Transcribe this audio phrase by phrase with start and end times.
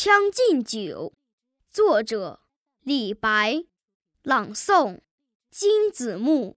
[0.00, 1.12] 将进酒》，
[1.74, 2.38] 作者
[2.84, 3.64] 李白，
[4.22, 5.00] 朗诵
[5.50, 6.56] 金子木。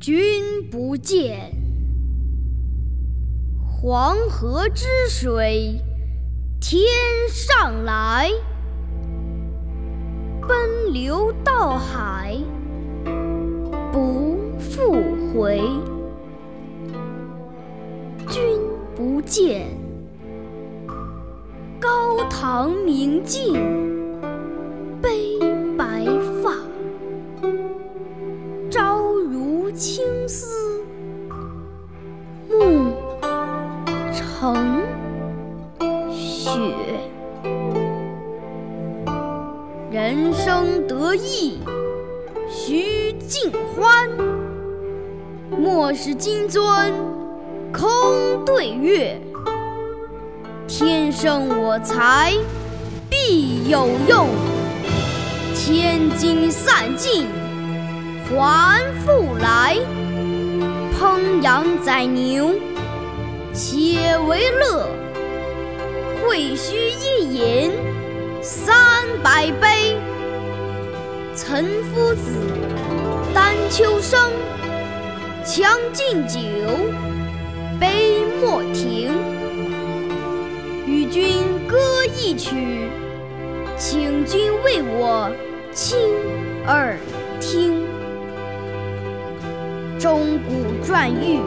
[0.00, 1.50] 君不见，
[3.66, 5.82] 黄河之水
[6.60, 6.80] 天
[7.28, 8.30] 上来，
[10.46, 12.36] 奔流到海
[13.92, 14.92] 不复
[15.32, 15.60] 回。
[18.28, 18.56] 君
[18.94, 19.66] 不见，
[21.80, 23.52] 高堂明镜
[34.40, 34.80] 成
[36.12, 36.60] 雪。
[39.90, 41.58] 人生得意
[42.48, 44.08] 须尽欢，
[45.58, 46.92] 莫使金樽
[47.72, 49.20] 空对月。
[50.68, 52.32] 天生我材
[53.10, 54.28] 必有用，
[55.52, 57.26] 千金散尽
[58.30, 59.76] 还复来。
[60.96, 62.52] 烹羊宰牛
[63.60, 64.88] 且为乐，
[66.22, 67.72] 会须一饮
[68.40, 68.76] 三
[69.20, 69.96] 百杯。
[71.34, 72.38] 岑夫子，
[73.34, 74.30] 丹丘生，
[75.44, 76.38] 将进酒，
[77.80, 79.10] 杯莫停。
[80.86, 81.76] 与君歌
[82.16, 82.88] 一曲，
[83.76, 85.28] 请君为我
[85.72, 85.98] 倾
[86.64, 86.96] 耳
[87.40, 87.84] 听。
[89.98, 91.40] 钟鼓馔玉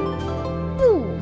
[0.77, 1.05] 不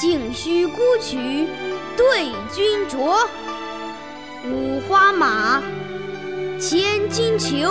[0.00, 1.46] 径须沽取
[1.94, 3.14] 对君酌。
[4.50, 5.62] 五花马
[6.58, 7.68] 千金裘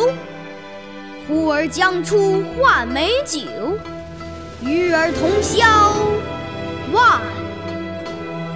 [1.28, 3.40] 呼儿将出换美酒
[4.62, 5.66] 与尔同销
[6.94, 7.20] 万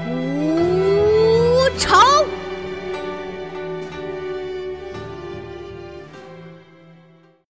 [0.05, 0.72] 古。